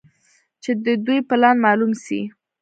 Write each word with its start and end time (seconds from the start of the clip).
چې 0.63 0.71
د 0.85 0.87
دوى 1.05 1.19
پلان 1.29 1.55
مالوم 1.65 1.91
سي. 2.03 2.19